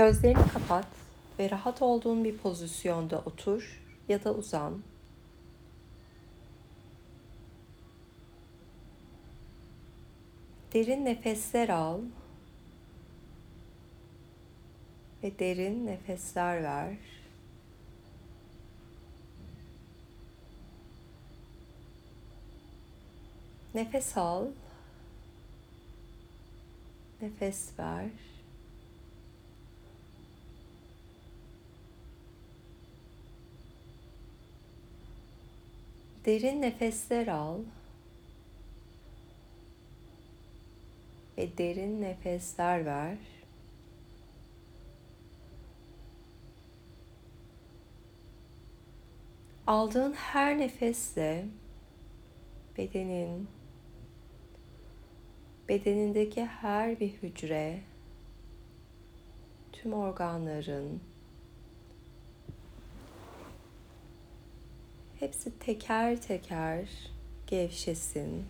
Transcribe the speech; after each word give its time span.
Gözlerini 0.00 0.48
kapat 0.52 0.86
ve 1.38 1.50
rahat 1.50 1.82
olduğun 1.82 2.24
bir 2.24 2.36
pozisyonda 2.36 3.18
otur 3.18 3.82
ya 4.08 4.24
da 4.24 4.34
uzan. 4.34 4.82
Derin 10.72 11.04
nefesler 11.04 11.68
al 11.68 12.00
ve 15.22 15.38
derin 15.38 15.86
nefesler 15.86 16.62
ver. 16.62 16.96
Nefes 23.74 24.16
al. 24.16 24.46
Nefes 27.22 27.78
ver. 27.78 28.10
Derin 36.26 36.62
nefesler 36.62 37.26
al. 37.26 37.58
Ve 41.38 41.58
derin 41.58 42.02
nefesler 42.02 42.86
ver. 42.86 43.18
Aldığın 49.66 50.12
her 50.12 50.58
nefesle 50.58 51.46
bedenin 52.78 53.48
bedenindeki 55.68 56.44
her 56.44 57.00
bir 57.00 57.08
hücre 57.08 57.80
tüm 59.72 59.92
organların 59.92 61.00
hepsi 65.20 65.58
teker 65.58 66.20
teker 66.20 66.88
gevşesin. 67.46 68.46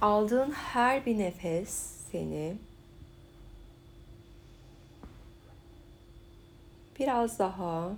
Aldığın 0.00 0.50
her 0.50 1.06
bir 1.06 1.18
nefes 1.18 1.70
seni 2.12 2.56
biraz 6.98 7.38
daha 7.38 7.92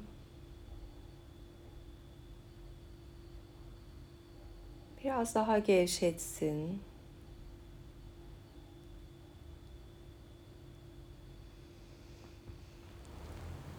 biraz 5.05 5.35
daha 5.35 5.59
gevşetsin. 5.59 6.81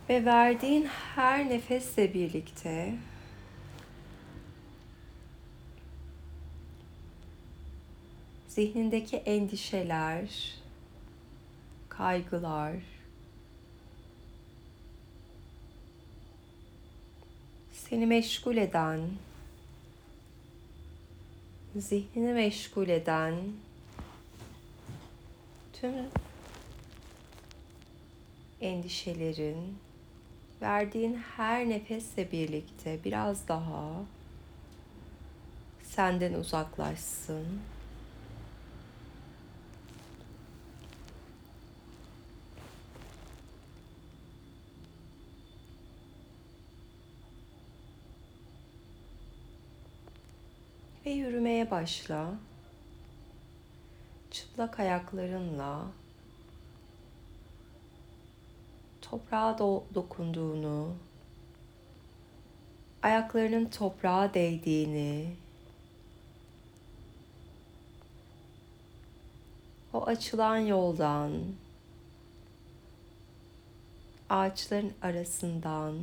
Ve 0.09 0.25
verdiğin 0.25 0.85
her 0.85 1.49
nefesle 1.49 2.13
birlikte 2.13 2.95
zihnindeki 8.47 9.17
endişeler, 9.17 10.55
kaygılar, 11.89 12.75
seni 17.73 18.05
meşgul 18.05 18.57
eden, 18.57 19.01
zihnini 21.75 22.33
meşgul 22.33 22.87
eden 22.87 23.35
tüm 25.73 25.93
endişelerin 28.61 29.84
verdiğin 30.65 31.15
her 31.37 31.69
nefesle 31.69 32.31
birlikte 32.31 32.99
biraz 33.03 33.47
daha 33.47 33.91
senden 35.83 36.33
uzaklaşsın. 36.33 37.45
Ve 51.05 51.09
yürümeye 51.09 51.71
başla. 51.71 52.33
Çıplak 54.31 54.79
ayaklarınla 54.79 55.85
toprağa 59.09 59.57
do- 59.59 59.83
dokunduğunu, 59.95 60.93
ayaklarının 63.03 63.65
toprağa 63.65 64.33
değdiğini, 64.33 65.35
o 69.93 70.05
açılan 70.05 70.57
yoldan, 70.57 71.31
ağaçların 74.29 74.93
arasından, 75.01 75.95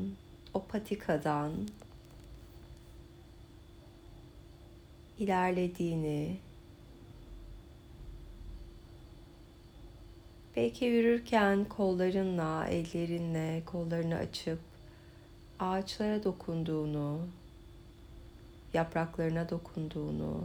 o 0.55 0.65
patikadan 0.65 1.53
ilerlediğini, 5.19 6.37
belki 10.57 10.85
yürürken 10.85 11.65
kollarınla, 11.65 12.67
ellerinle 12.67 13.63
kollarını 13.67 14.15
açıp 14.15 14.59
ağaçlara 15.61 16.25
dokunduğunu, 16.25 17.21
yapraklarına 18.75 19.51
dokunduğunu, 19.51 20.45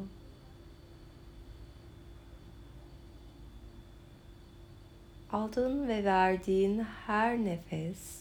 aldığın 5.32 5.88
ve 5.88 6.04
verdiğin 6.04 6.80
her 6.80 7.38
nefes 7.38 8.18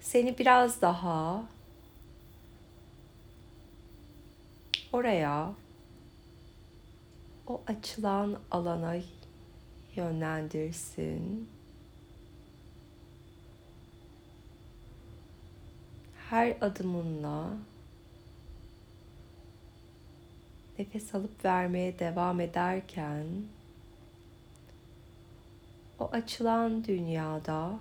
seni 0.00 0.38
biraz 0.38 0.82
daha 0.82 1.44
oraya 4.92 5.52
o 7.46 7.60
açılan 7.66 8.38
alana 8.50 8.96
yönlendirsin. 9.96 11.48
Her 16.30 16.56
adımınla 16.60 17.50
nefes 20.78 21.14
alıp 21.14 21.44
vermeye 21.44 21.98
devam 21.98 22.40
ederken 22.40 23.26
o 26.00 26.04
açılan 26.04 26.84
dünyada 26.84 27.78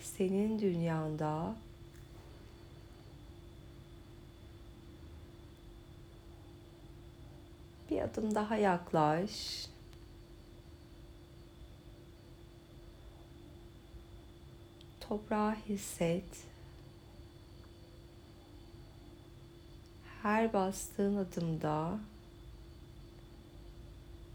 senin 0.00 0.58
dünyanda 0.58 1.54
bir 7.90 8.00
adım 8.00 8.34
daha 8.34 8.56
yaklaş. 8.56 9.66
Toprağı 15.08 15.54
hisset. 15.68 16.24
Her 20.22 20.52
bastığın 20.52 21.16
adımda 21.16 21.98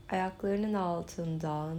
ayaklarının 0.10 0.74
altından 0.74 1.78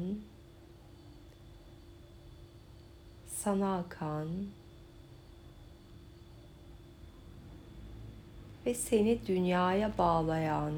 sana 3.29 3.79
akan 3.79 4.29
ve 8.67 8.75
seni 8.75 9.27
dünyaya 9.27 9.99
bağlayan 9.99 10.73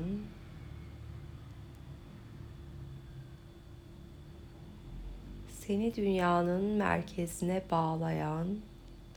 seni 5.66 5.96
dünyanın 5.96 6.64
merkezine 6.64 7.62
bağlayan 7.70 8.58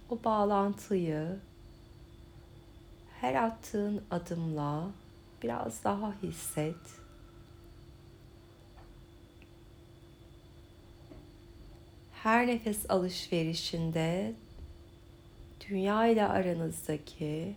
o 0.09 0.23
bağlantıyı 0.23 1.39
her 3.21 3.35
attığın 3.35 4.03
adımla 4.11 4.89
biraz 5.43 5.83
daha 5.83 6.13
hisset. 6.23 6.75
Her 12.13 12.47
nefes 12.47 12.91
alışverişinde 12.91 14.33
dünya 15.69 16.07
ile 16.07 16.27
aranızdaki 16.27 17.55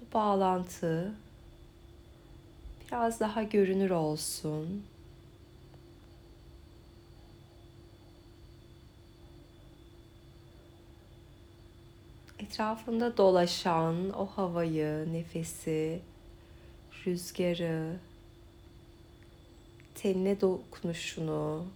o 0.00 0.14
bağlantı 0.14 1.14
biraz 2.86 3.20
daha 3.20 3.42
görünür 3.42 3.90
olsun. 3.90 4.84
Etrafında 12.50 13.16
dolaşan 13.16 14.10
o 14.10 14.26
havayı, 14.26 15.12
nefesi, 15.12 16.00
rüzgarı, 17.06 17.96
tenine 19.94 20.40
dokunuşunu, 20.40 21.66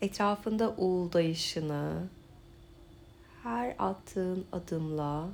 etrafında 0.00 0.74
uğuldayışını, 0.76 2.08
her 3.42 3.74
attığın 3.78 4.46
adımla 4.52 5.28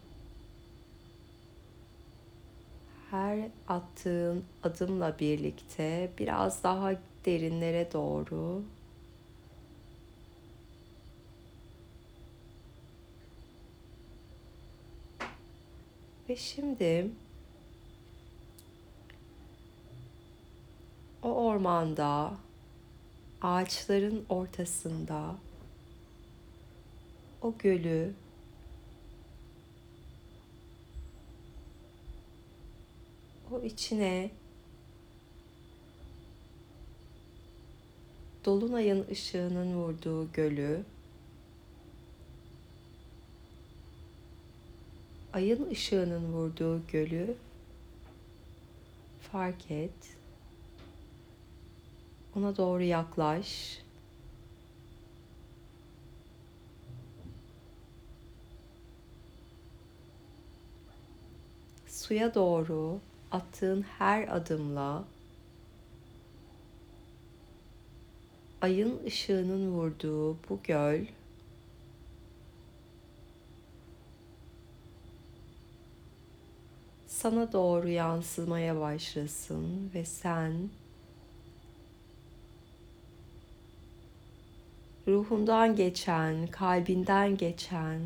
her 3.10 3.38
attığın 3.68 4.44
adımla 4.62 5.18
birlikte 5.18 6.10
biraz 6.18 6.62
daha 6.62 6.92
derinlere 7.24 7.92
doğru 7.92 8.62
ve 16.28 16.36
şimdi 16.36 17.10
o 21.22 21.28
ormanda 21.28 22.36
ağaçların 23.42 24.24
ortasında 24.28 25.36
o 27.42 27.54
gölü 27.58 28.12
o 33.52 33.62
içine 33.62 34.30
dolunayın 38.44 39.06
ışığının 39.10 39.74
vurduğu 39.74 40.32
gölü 40.32 40.84
ayın 45.38 45.70
ışığının 45.70 46.32
vurduğu 46.32 46.86
gölü 46.86 47.34
fark 49.32 49.70
et. 49.70 49.90
Ona 52.36 52.56
doğru 52.56 52.82
yaklaş. 52.82 53.78
Suya 61.88 62.34
doğru 62.34 63.00
attığın 63.30 63.82
her 63.82 64.36
adımla 64.36 65.04
ayın 68.60 69.04
ışığının 69.06 69.70
vurduğu 69.70 70.32
bu 70.34 70.58
göl 70.64 71.04
sana 77.18 77.52
doğru 77.52 77.88
yansımaya 77.88 78.80
başlasın 78.80 79.90
ve 79.94 80.04
sen 80.04 80.52
ruhundan 85.08 85.76
geçen, 85.76 86.46
kalbinden 86.46 87.36
geçen 87.36 88.00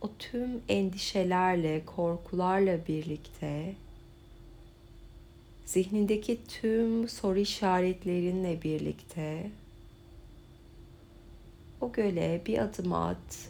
o 0.00 0.10
tüm 0.18 0.62
endişelerle, 0.68 1.84
korkularla 1.86 2.86
birlikte 2.88 3.74
zihnindeki 5.66 6.38
tüm 6.48 7.08
soru 7.08 7.38
işaretlerinle 7.38 8.62
birlikte 8.62 9.50
o 11.80 11.92
göle 11.92 12.42
bir 12.46 12.58
adım 12.58 12.92
at 12.92 13.48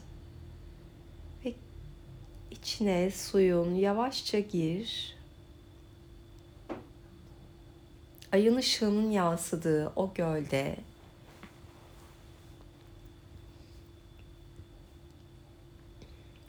içine 2.50 3.10
suyun 3.10 3.74
yavaşça 3.74 4.38
gir. 4.38 5.16
Ayın 8.32 8.56
ışığının 8.56 9.10
yansıdığı 9.10 9.92
o 9.96 10.14
gölde 10.14 10.76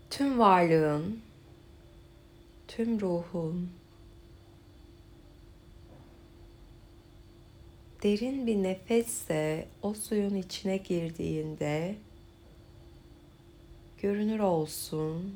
tüm 0.10 0.40
varlığın, 0.40 1.22
tüm 2.68 3.02
ruhun 3.02 3.70
derin 8.04 8.48
bir 8.48 8.56
nefesle 8.56 9.68
o 9.82 9.94
suyun 9.94 10.36
içine 10.36 10.78
girdiğinde 10.78 11.96
görünür 14.02 14.40
olsun 14.40 15.36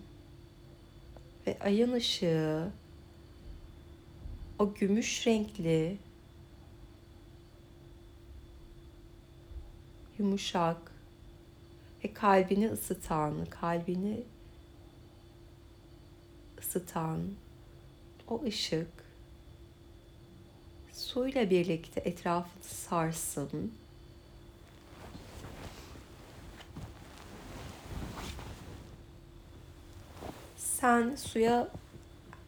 ve 1.48 1.58
ayın 1.60 1.92
ışığı 1.92 2.72
o 4.60 4.74
gümüş 4.74 5.28
renkli 5.28 5.98
yumuşak 10.20 10.92
ve 12.04 12.14
kalbini 12.14 12.70
ısıtan, 12.70 13.46
kalbini 13.46 14.24
ısıtan 16.60 17.20
o 18.28 18.44
ışık 18.44 18.88
suyla 20.94 21.50
birlikte 21.50 22.02
etrafını 22.02 22.64
sarsın. 22.64 23.72
Sen 30.84 31.16
suya 31.16 31.68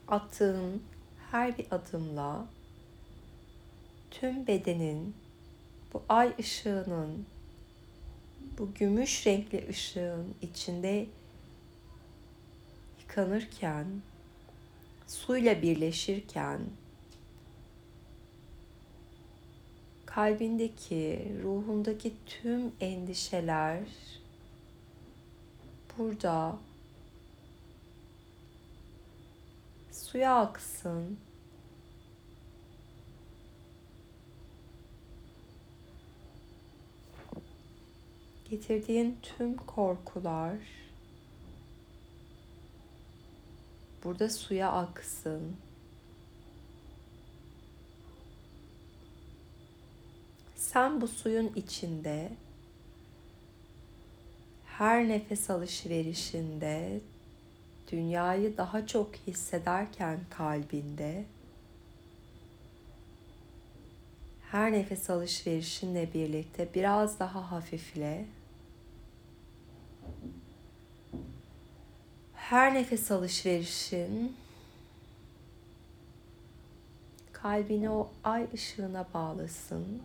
attığın 0.08 0.84
her 1.32 1.58
bir 1.58 1.66
adımla 1.72 2.48
tüm 4.12 4.48
bedenin 4.48 5.16
bu 5.94 6.04
ay 6.10 6.34
ışığının 6.40 7.26
bu 8.58 8.74
gümüş 8.74 9.28
renkli 9.28 9.70
ışığın 9.70 10.34
içinde 10.42 11.08
yıkanırken 13.02 13.86
suyla 15.08 15.62
birleşirken 15.62 16.60
kalbindeki, 20.06 21.32
ruhundaki 21.44 22.14
tüm 22.26 22.72
endişeler 22.82 23.84
burada 25.98 26.58
suya 30.16 30.36
aksın. 30.36 31.20
Getirdiğin 38.50 39.18
tüm 39.22 39.58
korkular 39.58 40.58
burada 44.04 44.30
suya 44.30 44.72
aksın. 44.72 45.58
Sen 50.56 51.02
bu 51.02 51.08
suyun 51.08 51.52
içinde 51.56 52.32
her 54.66 55.08
nefes 55.08 55.50
alışverişinde 55.50 57.02
dünyayı 57.92 58.58
daha 58.58 58.88
çok 58.88 59.16
hissederken 59.16 60.20
kalbinde 60.30 61.26
her 64.56 64.72
nefes 64.72 65.10
alışverişinle 65.10 66.14
birlikte 66.14 66.70
biraz 66.76 67.20
daha 67.20 67.52
hafifle. 67.52 68.26
Her 72.34 72.74
nefes 72.74 73.12
alışverişin 73.12 74.36
kalbini 77.34 77.90
o 77.90 78.10
ay 78.24 78.48
ışığına 78.54 79.06
bağlasın. 79.14 80.02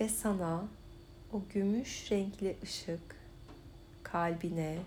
Ve 0.00 0.08
sana 0.08 0.64
o 1.34 1.42
gümüş 1.54 2.12
renkli 2.12 2.56
ışık 2.62 3.16
kalbine, 4.02 4.78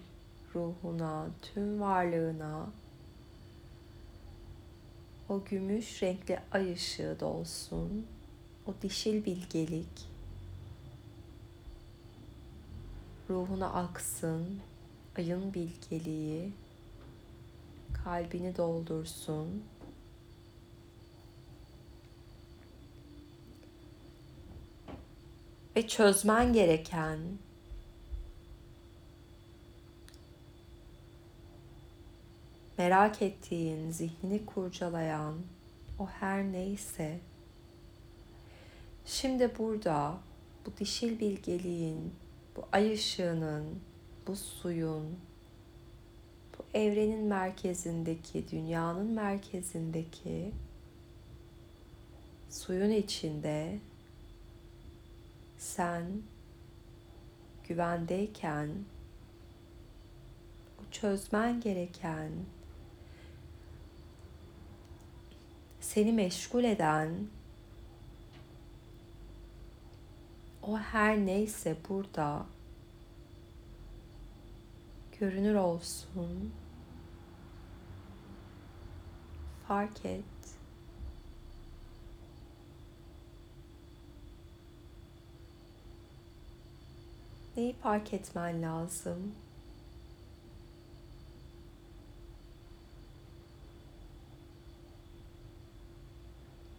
ruhuna, 0.55 1.27
tüm 1.41 1.81
varlığına 1.81 2.67
o 5.29 5.43
gümüş 5.43 6.03
renkli 6.03 6.39
ay 6.51 6.73
ışığı 6.73 7.17
dolsun. 7.19 8.05
O 8.65 8.73
dişil 8.81 9.25
bilgelik 9.25 10.07
ruhuna 13.29 13.73
aksın, 13.73 14.59
ayın 15.17 15.53
bilgeliği 15.53 16.51
kalbini 18.03 18.57
doldursun. 18.57 19.63
Ve 25.77 25.87
çözmen 25.87 26.53
gereken 26.53 27.19
merak 32.77 33.21
ettiğin, 33.21 33.91
zihnini 33.91 34.45
kurcalayan 34.45 35.35
o 35.99 36.07
her 36.07 36.43
neyse 36.43 37.19
şimdi 39.05 39.57
burada 39.57 40.17
bu 40.65 40.77
dişil 40.79 41.19
bilgeliğin, 41.19 42.13
bu 42.55 42.61
ay 42.71 42.93
ışığının, 42.93 43.79
bu 44.27 44.35
suyun, 44.35 45.19
bu 46.57 46.77
evrenin 46.77 47.23
merkezindeki, 47.23 48.45
dünyanın 48.51 49.11
merkezindeki 49.11 50.51
suyun 52.49 52.91
içinde 52.91 53.79
sen 55.57 56.05
güvendeyken 57.67 58.69
çözmen 60.91 61.61
gereken 61.61 62.31
seni 65.81 66.13
meşgul 66.13 66.63
eden 66.63 67.27
o 70.63 70.77
her 70.77 71.17
neyse 71.17 71.77
burada 71.89 72.45
görünür 75.19 75.55
olsun. 75.55 76.51
Fark 79.67 80.05
et. 80.05 80.36
Neyi 87.57 87.73
fark 87.73 88.13
etmen 88.13 88.61
lazım? 88.61 89.35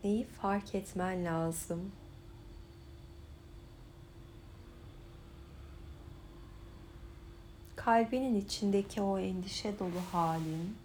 Neyi 0.04 0.24
fark 0.24 0.74
etmen 0.74 1.24
lazım? 1.24 1.92
kalbinin 7.88 8.40
içindeki 8.40 9.00
o 9.00 9.18
endişe 9.18 9.78
dolu 9.78 10.00
halin 10.12 10.76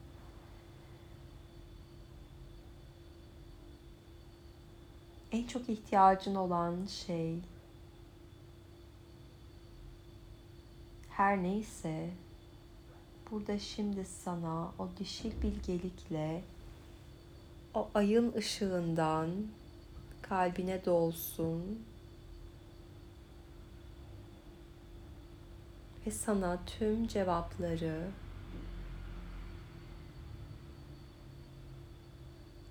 en 5.32 5.48
çok 5.48 5.70
ihtiyacın 5.70 6.36
olan 6.36 6.86
şey 6.86 7.36
her 11.18 11.44
neyse 11.44 12.10
burada 13.32 13.60
şimdi 13.60 14.06
sana 14.06 14.72
o 14.80 14.90
dişil 15.00 15.42
bilgelikle 15.42 16.44
o 17.74 17.90
ayın 17.94 18.34
ışığından 18.34 19.30
kalbine 20.22 20.86
dolsun 20.86 21.86
ve 26.08 26.12
sana 26.12 26.60
tüm 26.66 27.08
cevapları 27.08 28.08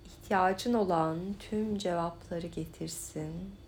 ihtiyacın 0.05 0.73
olan 0.73 1.19
tüm 1.39 1.77
cevapları 1.77 2.47
getirsin. 2.47 3.62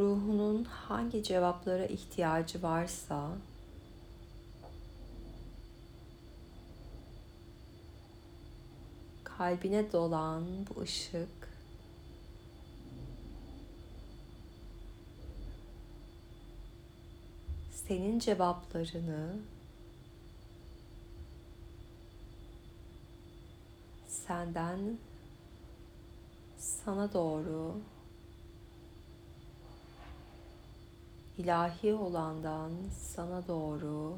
Ruhunun 0.00 0.64
hangi 0.64 1.22
cevaplara 1.22 1.86
ihtiyacı 1.86 2.62
varsa 2.62 3.30
kalbine 9.24 9.92
dolan 9.92 10.44
bu 10.66 10.80
ışık 10.80 11.28
senin 17.72 18.18
cevaplarını 18.18 19.36
senden 24.08 24.98
sana 26.58 27.12
doğru 27.12 27.76
ilahi 31.40 31.94
olandan 31.94 32.70
sana 33.00 33.48
doğru 33.48 34.16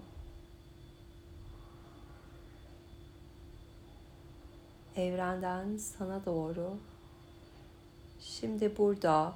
evrenden 4.97 5.77
sana 5.77 6.25
doğru 6.27 6.77
şimdi 8.21 8.77
burada 8.79 9.35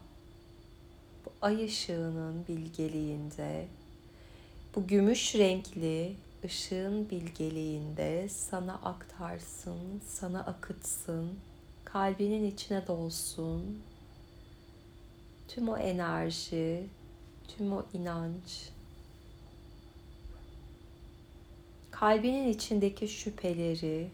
bu 1.24 1.30
ay 1.42 1.64
ışığının 1.64 2.44
bilgeliğinde 2.48 3.66
bu 4.74 4.86
gümüş 4.86 5.34
renkli 5.34 6.16
ışığın 6.44 7.10
bilgeliğinde 7.10 8.28
sana 8.28 8.74
aktarsın, 8.74 10.02
sana 10.06 10.40
akıtsın, 10.40 11.38
kalbinin 11.84 12.50
içine 12.50 12.86
dolsun. 12.86 13.82
Tüm 15.48 15.68
o 15.68 15.76
enerji, 15.76 16.86
tüm 17.48 17.72
o 17.72 17.84
inanç, 17.92 18.68
kalbinin 21.90 22.48
içindeki 22.48 23.08
şüpheleri, 23.08 24.10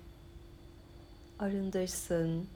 arındırsın. 1.39 2.49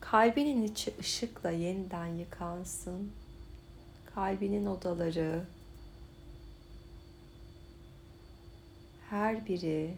Kalbinin 0.00 0.62
içi 0.62 0.94
ışıkla 1.00 1.50
yeniden 1.50 2.06
yıkansın. 2.06 3.12
Kalbinin 4.14 4.66
odaları 4.66 5.44
her 9.10 9.46
biri 9.46 9.94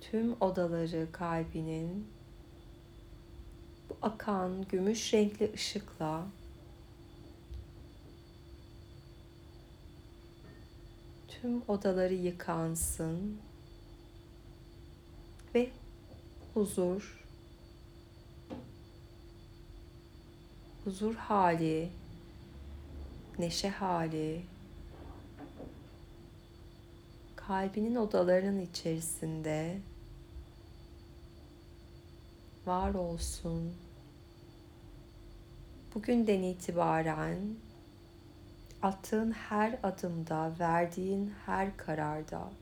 tüm 0.00 0.36
odaları 0.40 1.12
kalbinin 1.12 2.06
akan 4.04 4.64
gümüş 4.68 5.14
renkli 5.14 5.52
ışıkla 5.54 6.26
tüm 11.28 11.62
odaları 11.68 12.14
yıkansın 12.14 13.38
ve 15.54 15.70
huzur, 16.54 17.24
huzur 20.84 21.14
hali, 21.14 21.90
neşe 23.38 23.68
hali, 23.68 24.42
kalbinin 27.36 27.94
odalarının 27.94 28.60
içerisinde 28.60 29.78
var 32.66 32.94
olsun. 32.94 33.83
Bugünden 35.94 36.42
itibaren 36.42 37.38
attığın 38.82 39.32
her 39.32 39.78
adımda, 39.82 40.52
verdiğin 40.60 41.32
her 41.46 41.76
kararda 41.76 42.52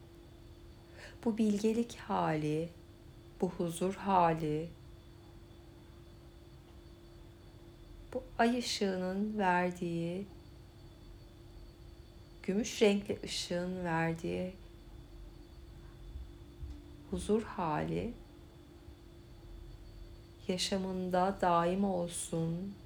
bu 1.25 1.39
bilgelik 1.39 1.97
hali, 1.97 2.69
bu 3.41 3.49
huzur 3.49 3.95
hali, 3.95 4.69
bu 8.15 8.23
ay 8.39 8.59
ışığının 8.59 9.39
verdiği, 9.39 10.27
gümüş 12.43 12.83
renkli 12.83 13.19
ışığın 13.25 13.85
verdiği 13.85 14.53
huzur 17.11 17.43
hali 17.43 18.13
yaşamında 20.49 21.39
daim 21.41 21.85
olsun. 21.85 22.82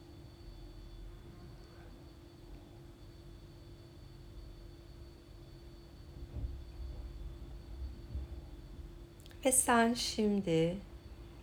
Ve 9.47 9.53
sen 9.53 9.95
şimdi 9.95 10.77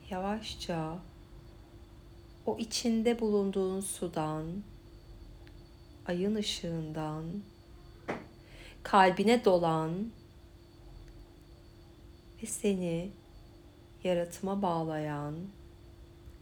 yavaşça 0.10 1.00
o 2.46 2.58
içinde 2.58 3.20
bulunduğun 3.20 3.82
sudan, 3.82 4.46
ayın 6.06 6.36
ışığından, 6.36 7.24
kalbine 8.84 9.46
dolan 9.46 10.12
ve 12.42 12.48
seni 12.48 13.12
yaratıma 14.04 14.62
bağlayan, 14.62 15.36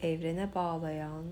evrene 0.02 0.56
bağlayan 0.56 1.26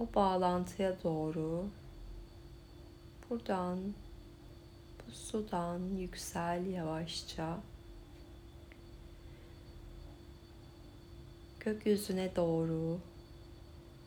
o 0.00 0.14
bağlantıya 0.14 1.02
doğru 1.04 1.66
buradan 3.32 3.78
bu 4.98 5.12
sudan 5.12 5.80
yüksel 5.98 6.66
yavaşça. 6.66 7.60
Gökyüzüne 11.60 12.36
doğru 12.36 12.98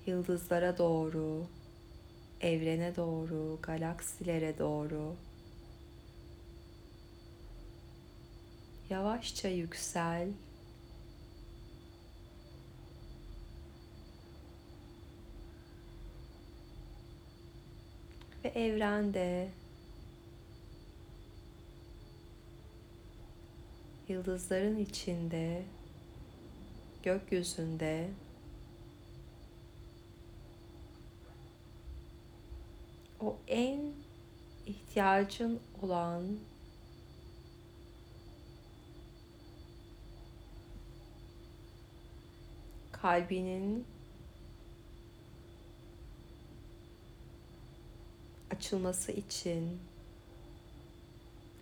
yıldızlara 0.05 0.77
doğru 0.77 1.46
evrene 2.41 2.96
doğru 2.96 3.60
galaksilere 3.62 4.58
doğru. 4.58 5.15
Yavaşça 8.89 9.48
yüksel 9.48 10.29
ve 18.45 18.49
evrende. 18.49 19.49
Yıldızların 24.07 24.77
içinde 24.77 25.63
gökyüzünde. 27.03 28.09
O 33.19 33.37
en 33.47 33.79
ihtiyacın 34.65 35.59
olan 35.81 36.37
kalbinin 42.91 43.85
açılması 48.55 49.12
için 49.12 49.79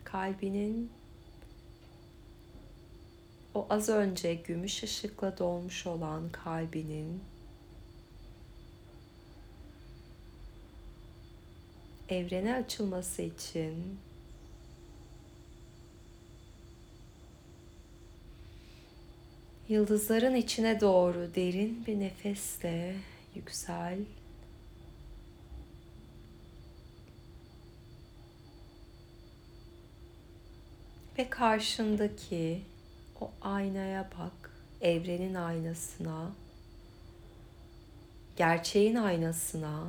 kalbinin 0.03 0.91
o 3.53 3.67
az 3.69 3.89
önce 3.89 4.33
gümüş 4.33 4.83
ışıkla 4.83 5.37
dolmuş 5.37 5.87
olan 5.87 6.29
kalbinin 6.29 7.21
evrene 12.09 12.55
açılması 12.55 13.21
için 13.21 13.99
yıldızların 19.69 20.35
içine 20.35 20.81
doğru 20.81 21.35
derin 21.35 21.83
bir 21.87 21.99
nefesle 21.99 22.95
yüksel. 23.35 23.97
Ve 31.23 31.29
karşındaki 31.29 32.61
o 33.21 33.31
aynaya 33.41 34.09
bak, 34.19 34.51
evrenin 34.81 35.33
aynasına, 35.33 36.31
gerçeğin 38.35 38.95
aynasına. 38.95 39.87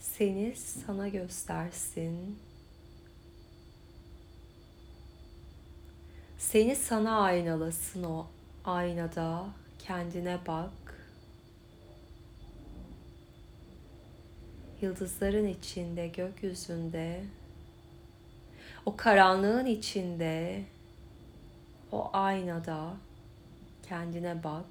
Seni 0.00 0.56
sana 0.56 1.08
göstersin. 1.08 2.38
Seni 6.38 6.76
sana 6.76 7.20
aynalasın 7.20 8.04
o 8.04 8.26
aynada. 8.64 9.46
Kendine 9.78 10.38
bak. 10.46 10.79
Yıldızların 14.82 15.46
içinde, 15.46 16.08
gökyüzünde, 16.08 17.24
o 18.86 18.96
karanlığın 18.96 19.66
içinde, 19.66 20.64
o 21.92 22.10
aynada 22.12 22.94
kendine 23.82 24.44
bak. 24.44 24.64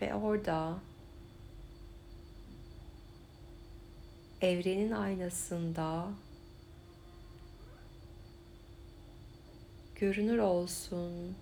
Ve 0.00 0.14
orada 0.14 0.74
evrenin 4.44 4.90
aynasında 4.90 6.08
görünür 9.94 10.38
olsun. 10.38 11.36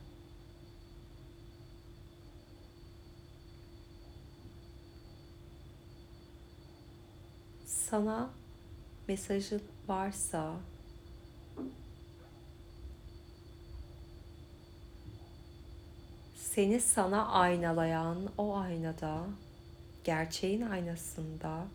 Sana 7.66 8.30
mesajı 9.08 9.60
varsa 9.88 10.52
seni 16.36 16.80
sana 16.80 17.28
aynalayan 17.28 18.18
o 18.38 18.56
aynada, 18.56 19.24
gerçeğin 20.04 20.62
aynasında 20.62 21.66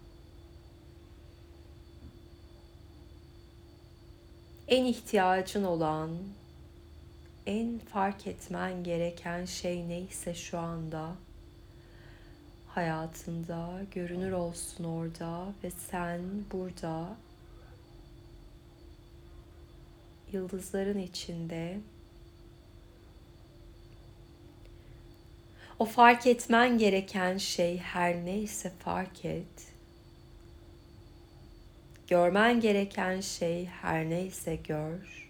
en 4.67 4.85
ihtiyacın 4.85 5.63
olan, 5.63 6.09
en 7.45 7.79
fark 7.79 8.27
etmen 8.27 8.83
gereken 8.83 9.45
şey 9.45 9.89
neyse 9.89 10.33
şu 10.33 10.59
anda 10.59 11.15
hayatında 12.67 13.81
görünür 13.91 14.31
olsun 14.31 14.83
orada 14.83 15.45
ve 15.63 15.71
sen 15.71 16.21
burada 16.51 17.15
yıldızların 20.31 20.99
içinde 20.99 21.77
o 25.79 25.85
fark 25.85 26.27
etmen 26.27 26.77
gereken 26.77 27.37
şey 27.37 27.77
her 27.77 28.25
neyse 28.25 28.71
fark 28.79 29.25
et. 29.25 29.66
Görmen 32.07 32.61
gereken 32.61 33.21
şey 33.21 33.65
her 33.65 34.09
neyse 34.09 34.55
gör. 34.55 35.29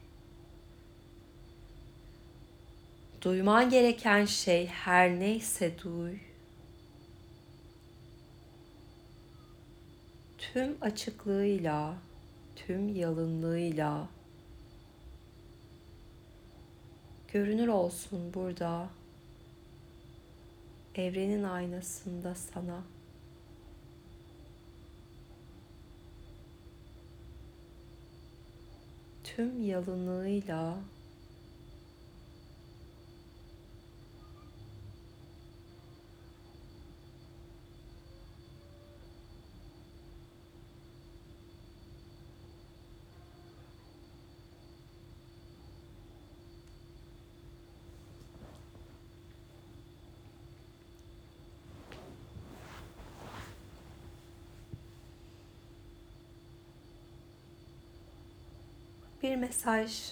Duyman 3.22 3.70
gereken 3.70 4.26
şey 4.26 4.68
her 4.68 5.20
neyse 5.20 5.80
duy. 5.84 6.18
Tüm 10.38 10.78
açıklığıyla, 10.82 11.96
tüm 12.56 12.96
yalınlığıyla 12.96 14.08
görünür 17.28 17.68
olsun 17.68 18.34
burada 18.34 18.90
evrenin 20.96 21.44
aynasında 21.44 22.36
sana. 22.36 22.97
Tüm 29.38 29.62
yalınlığıyla 29.62 30.78
bir 59.28 59.36
mesaj 59.36 60.12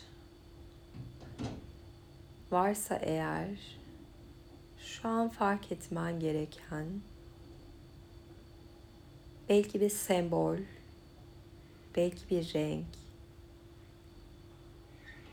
varsa 2.52 2.96
eğer 2.96 3.50
şu 4.80 5.08
an 5.08 5.30
fark 5.30 5.72
etmen 5.72 6.20
gereken 6.20 6.86
belki 9.50 9.82
bir 9.82 9.90
sembol, 9.90 10.58
belki 11.96 12.30
bir 12.30 12.54
renk, 12.54 12.86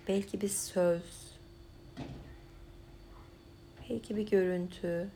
belki 0.09 0.41
bir 0.41 0.49
söz, 0.49 1.37
belki 3.91 4.17
bir 4.17 4.31
görüntü, 4.31 5.09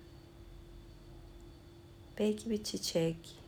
belki 2.19 2.51
bir 2.51 2.65
çiçek, 2.65 3.39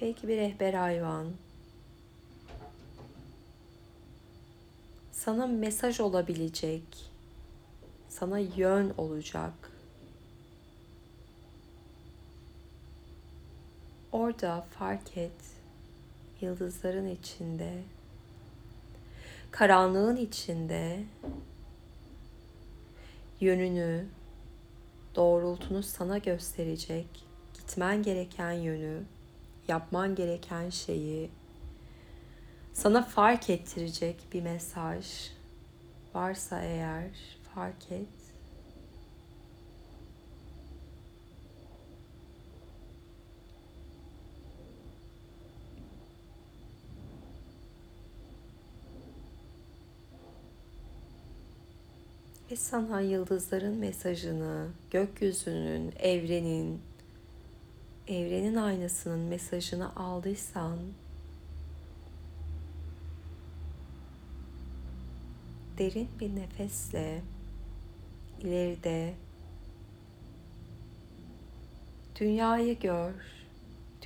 belki 0.00 0.28
bir 0.28 0.36
rehber 0.36 0.74
hayvan. 0.74 1.45
Sana 5.16 5.46
mesaj 5.46 6.00
olabilecek, 6.00 6.82
sana 8.08 8.38
yön 8.38 8.94
olacak. 8.98 9.52
Orada 14.12 14.66
fark 14.78 15.16
et 15.16 15.32
yıldızların 16.40 17.06
içinde, 17.06 17.82
karanlığın 19.50 20.16
içinde 20.16 21.04
yönünü, 23.40 24.06
doğrultunu 25.14 25.82
sana 25.82 26.18
gösterecek, 26.18 27.06
gitmen 27.54 28.02
gereken 28.02 28.52
yönü, 28.52 29.02
yapman 29.68 30.14
gereken 30.14 30.70
şeyi 30.70 31.30
sana 32.76 33.02
fark 33.02 33.50
ettirecek 33.50 34.16
bir 34.32 34.42
mesaj 34.42 35.06
varsa 36.14 36.62
eğer 36.62 37.10
fark 37.54 37.92
et. 37.92 38.06
Ve 52.50 52.56
sana 52.56 53.00
yıldızların 53.00 53.76
mesajını, 53.76 54.68
gökyüzünün, 54.90 55.92
evrenin, 55.98 56.80
evrenin 58.08 58.56
aynasının 58.56 59.18
mesajını 59.18 59.96
aldıysan 59.96 60.78
derin 65.78 66.08
bir 66.20 66.36
nefesle 66.36 67.22
ileride 68.40 69.14
dünyayı 72.20 72.78
gör, 72.78 73.12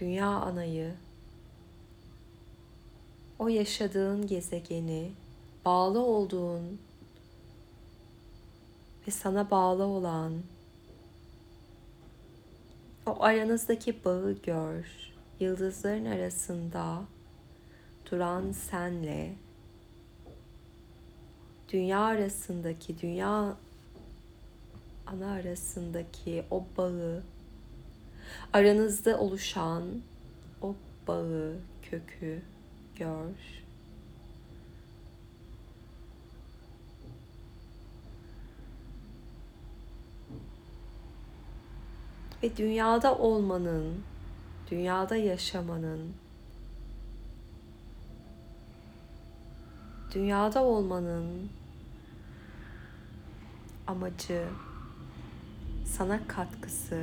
dünya 0.00 0.28
anayı, 0.28 0.94
o 3.38 3.48
yaşadığın 3.48 4.26
gezegeni, 4.26 5.12
bağlı 5.64 6.00
olduğun 6.00 6.80
ve 9.06 9.11
sana 9.11 9.50
bağlı 9.50 9.85
olan 9.85 10.33
o 13.06 13.22
aranızdaki 13.22 14.04
bağı 14.04 14.33
gör. 14.33 14.85
Yıldızların 15.40 16.04
arasında 16.04 17.02
duran 18.11 18.52
senle 18.52 19.35
dünya 21.72 22.00
arasındaki 22.00 23.00
dünya 23.00 23.56
ana 25.06 25.33
arasındaki 25.33 26.44
o 26.50 26.64
bağı 26.76 27.22
aranızda 28.52 29.18
oluşan 29.18 29.85
o 30.62 30.74
bağı 31.09 31.56
kökü 31.83 32.42
gör. 32.96 33.61
Ve 42.42 42.56
dünyada 42.56 43.18
olmanın, 43.18 44.02
dünyada 44.70 45.16
yaşamanın, 45.16 46.14
dünyada 50.14 50.64
olmanın 50.64 51.50
amacı, 53.90 54.48
sana 55.85 56.20
katkısı, 56.29 57.03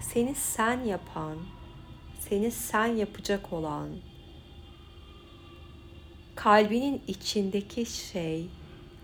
seni 0.00 0.34
sen 0.34 0.80
yapan, 0.80 1.38
seni 2.18 2.50
sen 2.50 2.86
yapacak 2.86 3.52
olan, 3.52 3.88
kalbinin 6.34 7.02
içindeki 7.06 7.86
şey 7.86 8.50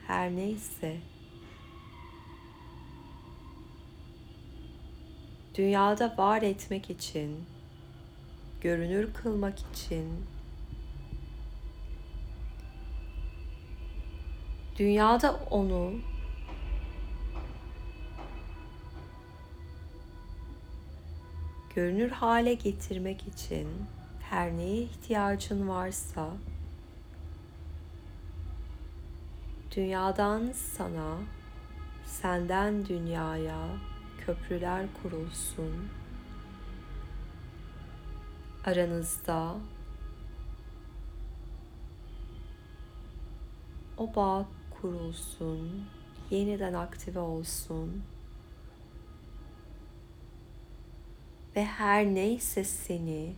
her 0.06 0.30
neyse. 0.30 0.96
Dünyada 5.54 6.14
var 6.18 6.42
etmek 6.42 6.90
için, 6.90 7.36
görünür 8.60 9.12
kılmak 9.14 9.58
için, 9.58 10.06
dünyada 14.78 15.40
onu 15.50 15.94
görünür 21.74 22.10
hale 22.10 22.54
getirmek 22.54 23.28
için 23.28 23.68
her 24.20 24.52
neye 24.56 24.82
ihtiyacın 24.82 25.68
varsa 25.68 26.28
dünyadan 29.76 30.52
sana, 30.52 31.16
senden 32.06 32.86
dünyaya 32.86 33.66
köprüler 34.26 34.86
kurulsun. 35.02 35.99
Aranızda 38.64 39.56
o 43.98 44.14
bağ 44.14 44.48
kurulsun, 44.70 45.84
yeniden 46.30 46.74
aktive 46.74 47.18
olsun. 47.18 48.02
Ve 51.56 51.64
her 51.64 52.06
neyse 52.06 52.64
seni 52.64 53.34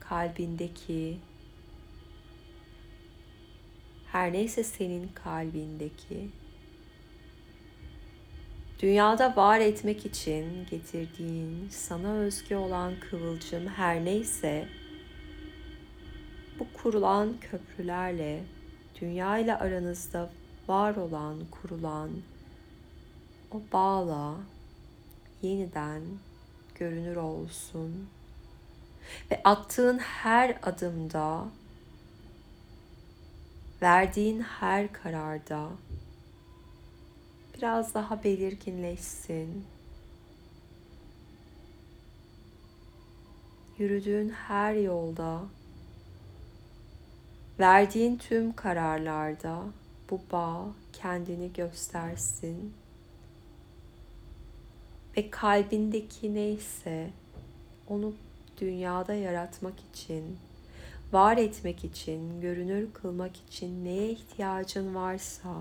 kalbindeki 0.00 1.18
her 4.12 4.32
neyse 4.32 4.64
senin 4.64 5.10
kalbindeki 5.14 6.30
dünyada 8.84 9.36
var 9.36 9.60
etmek 9.60 10.06
için 10.06 10.66
getirdiğin 10.70 11.68
sana 11.70 12.12
özgü 12.12 12.56
olan 12.56 12.92
kıvılcım 13.00 13.66
her 13.66 14.04
neyse 14.04 14.68
bu 16.58 16.66
kurulan 16.74 17.34
köprülerle 17.40 18.44
dünya 19.00 19.38
ile 19.38 19.56
aranızda 19.56 20.30
var 20.68 20.96
olan, 20.96 21.38
kurulan 21.50 22.10
o 23.52 23.60
bağla 23.72 24.34
yeniden 25.42 26.02
görünür 26.74 27.16
olsun. 27.16 28.08
Ve 29.30 29.40
attığın 29.44 29.98
her 29.98 30.58
adımda, 30.62 31.44
verdiğin 33.82 34.40
her 34.40 34.92
kararda 34.92 35.68
biraz 37.56 37.94
daha 37.94 38.24
belirginleşsin. 38.24 39.64
Yürüdüğün 43.78 44.28
her 44.28 44.74
yolda, 44.74 45.42
verdiğin 47.60 48.16
tüm 48.16 48.52
kararlarda 48.52 49.62
bu 50.10 50.20
bağ 50.32 50.66
kendini 50.92 51.52
göstersin. 51.52 52.74
Ve 55.16 55.30
kalbindeki 55.30 56.34
neyse 56.34 57.10
onu 57.88 58.14
dünyada 58.60 59.14
yaratmak 59.14 59.74
için, 59.92 60.38
var 61.12 61.36
etmek 61.36 61.84
için, 61.84 62.40
görünür 62.40 62.92
kılmak 62.92 63.36
için 63.36 63.84
neye 63.84 64.10
ihtiyacın 64.10 64.94
varsa 64.94 65.54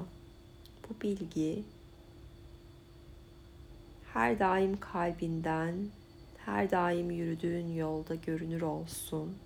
bu 0.90 1.02
bilgi 1.02 1.64
her 4.14 4.40
daim 4.40 4.80
kalbinden, 4.80 5.76
her 6.46 6.72
daim 6.72 7.12
yürüdüğün 7.12 7.76
yolda 7.76 8.16
görünür 8.16 8.62
olsun. 8.62 9.38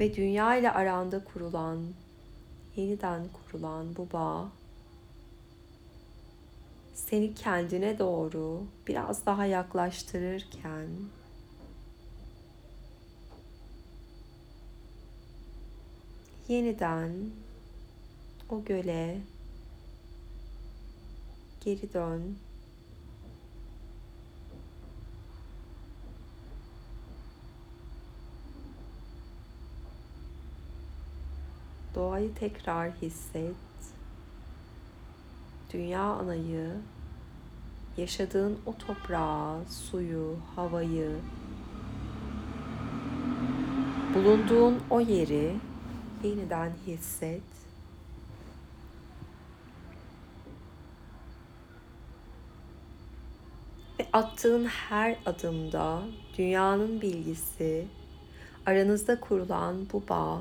Ve 0.00 0.16
dünya 0.16 0.56
ile 0.56 0.70
aranda 0.70 1.24
kurulan, 1.24 1.78
yeniden 2.76 3.22
kurulan 3.28 3.96
bu 3.96 4.08
bağ 4.12 4.48
seni 6.94 7.34
kendine 7.34 7.98
doğru 7.98 8.62
biraz 8.86 9.26
daha 9.26 9.46
yaklaştırırken 9.46 10.88
yeniden 16.48 17.10
o 18.50 18.64
göle 18.64 19.20
geri 21.66 21.92
dön. 21.92 22.36
Doğayı 31.94 32.34
tekrar 32.34 32.90
hisset. 32.90 33.54
Dünya 35.72 36.02
anayı, 36.02 36.76
yaşadığın 37.96 38.58
o 38.66 38.78
toprağı, 38.78 39.64
suyu, 39.64 40.36
havayı, 40.56 41.16
bulunduğun 44.14 44.82
o 44.90 45.00
yeri 45.00 45.56
yeniden 46.22 46.72
hisset. 46.86 47.42
Ve 53.98 54.05
attığın 54.16 54.64
her 54.64 55.16
adımda 55.26 56.02
dünyanın 56.38 57.00
bilgisi, 57.00 57.86
aranızda 58.66 59.20
kurulan 59.20 59.86
bu 59.92 60.02
bağ 60.08 60.40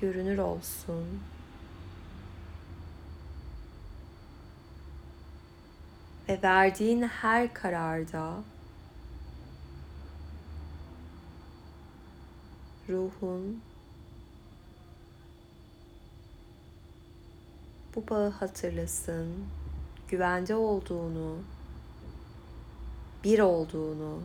görünür 0.00 0.38
olsun. 0.38 1.20
Ve 6.28 6.38
verdiğin 6.42 7.02
her 7.02 7.54
kararda 7.54 8.34
ruhun 12.88 13.62
bu 17.96 18.08
bağı 18.10 18.30
hatırlasın, 18.30 19.28
güvende 20.08 20.54
olduğunu, 20.54 21.38
bir 23.24 23.38
olduğunu 23.38 24.22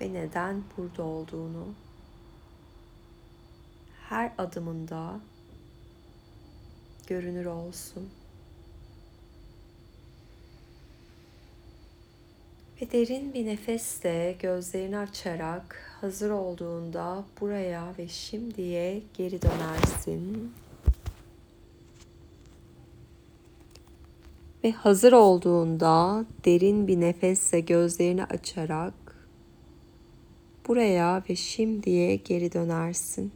ve 0.00 0.12
neden 0.12 0.62
burada 0.76 1.02
olduğunu 1.02 1.66
her 4.08 4.32
adımında 4.38 5.20
görünür 7.06 7.46
olsun. 7.46 8.10
Ve 12.80 12.92
derin 12.92 13.34
bir 13.34 13.46
nefesle 13.46 14.36
gözlerini 14.42 14.98
açarak 14.98 15.98
hazır 16.00 16.30
olduğunda 16.30 17.24
buraya 17.40 17.94
ve 17.98 18.08
şimdiye 18.08 19.02
geri 19.14 19.42
dönersin. 19.42 20.54
Ve 24.64 24.72
hazır 24.72 25.12
olduğunda 25.12 26.26
derin 26.44 26.88
bir 26.88 27.00
nefesle 27.00 27.60
gözlerini 27.60 28.24
açarak 28.24 28.94
buraya 30.68 31.24
ve 31.30 31.36
şimdiye 31.36 32.16
geri 32.16 32.52
dönersin. 32.52 33.32